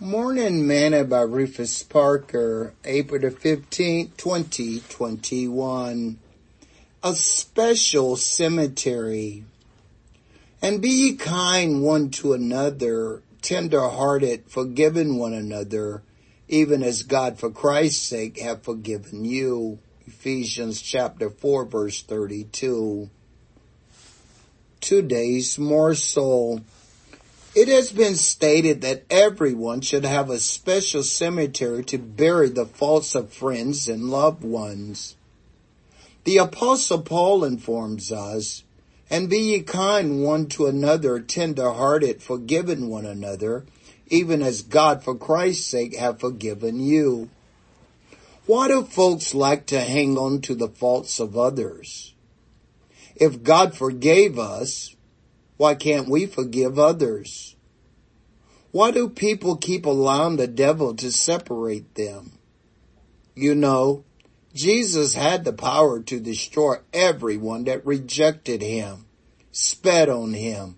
[0.00, 6.18] Morning Manna by Rufus Parker, April the 15th, 2021.
[7.04, 9.44] A special cemetery.
[10.60, 16.02] And be ye kind one to another, tender hearted, forgiving one another,
[16.48, 19.78] even as God for Christ's sake have forgiven you.
[20.08, 23.10] Ephesians chapter 4 verse 32.
[24.80, 26.62] Today's morsel.
[27.54, 33.14] It has been stated that everyone should have a special cemetery to bury the faults
[33.14, 35.14] of friends and loved ones.
[36.24, 38.64] The apostle Paul informs us,
[39.08, 43.64] and be ye kind one to another, tender hearted, forgiving one another,
[44.08, 47.30] even as God for Christ's sake have forgiven you.
[48.46, 52.14] Why do folks like to hang on to the faults of others?
[53.14, 54.96] If God forgave us,
[55.56, 57.54] why can't we forgive others?
[58.72, 62.32] Why do people keep allowing the devil to separate them?
[63.36, 64.04] You know,
[64.52, 69.06] Jesus had the power to destroy everyone that rejected him,
[69.52, 70.76] spat on him,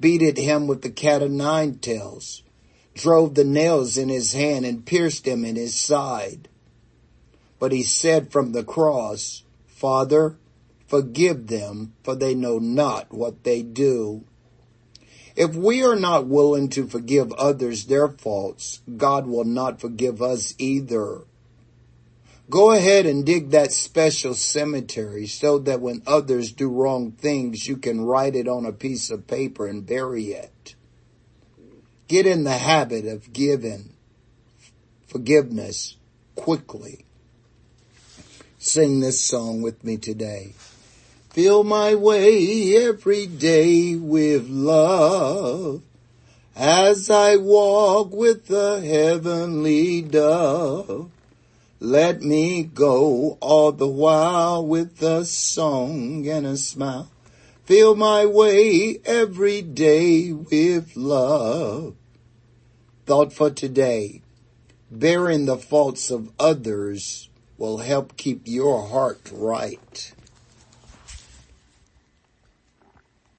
[0.00, 2.42] beated him with the cat of nine tails,
[2.94, 6.48] drove the nails in his hand and pierced him in his side.
[7.58, 10.36] But he said from the cross, Father,
[10.86, 14.24] Forgive them, for they know not what they do.
[15.34, 20.54] If we are not willing to forgive others their faults, God will not forgive us
[20.58, 21.22] either.
[22.48, 27.76] Go ahead and dig that special cemetery so that when others do wrong things, you
[27.76, 30.76] can write it on a piece of paper and bury it.
[32.06, 33.94] Get in the habit of giving
[35.08, 35.96] forgiveness
[36.36, 37.04] quickly.
[38.58, 40.52] Sing this song with me today.
[41.36, 45.82] Fill my way every day with love
[46.56, 51.10] as I walk with the heavenly dove.
[51.78, 57.10] Let me go all the while with a song and a smile.
[57.66, 61.96] Fill my way every day with love.
[63.04, 64.22] Thought for today.
[64.90, 70.14] Bearing the faults of others will help keep your heart right.